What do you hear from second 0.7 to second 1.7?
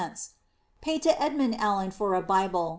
Paid to Edmund